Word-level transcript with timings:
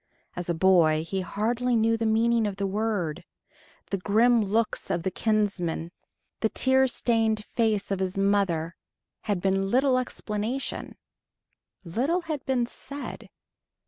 As 0.35 0.49
a 0.49 0.55
boy 0.55 1.03
he 1.07 1.21
hardly 1.21 1.75
knew 1.75 1.95
the 1.95 2.07
meaning 2.07 2.47
of 2.47 2.55
the 2.55 2.65
word 2.65 3.23
the 3.91 3.99
grim 3.99 4.43
looks 4.43 4.89
of 4.89 5.03
the 5.03 5.11
kinsmen, 5.11 5.91
the 6.39 6.49
tear 6.49 6.87
stained 6.87 7.45
face 7.45 7.91
of 7.91 7.99
his 7.99 8.17
mother, 8.17 8.75
had 9.25 9.39
been 9.39 9.69
little 9.69 9.99
explanation 9.99 10.97
little 11.83 12.21
had 12.21 12.43
been 12.47 12.65
said. 12.65 13.29